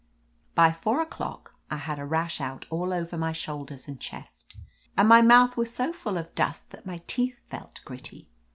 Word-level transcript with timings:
By 0.55 0.73
four 0.73 0.99
o'clock 0.99 1.53
I 1.69 1.75
had 1.77 1.99
a 1.99 2.05
rash 2.07 2.41
out 2.41 2.65
all 2.71 2.91
over 2.91 3.19
my 3.19 3.33
shoulders 3.33 3.87
and 3.87 3.99
chest, 3.99 4.55
and 4.97 5.07
my 5.07 5.21
mouth 5.21 5.55
was 5.57 5.71
so 5.71 5.93
full 5.93 6.17
of 6.17 6.33
dust 6.33 6.71
that 6.71 6.87
my 6.87 7.03
teeth 7.05 7.39
felt 7.45 7.81
gritty. 7.85 8.27